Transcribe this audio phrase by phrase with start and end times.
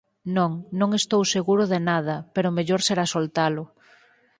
[0.35, 3.63] _Non, non estou seguro de nada, pero mellor será soltalo.